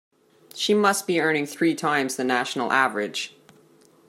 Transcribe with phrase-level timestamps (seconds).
[0.55, 3.37] She must be earning three times the national average.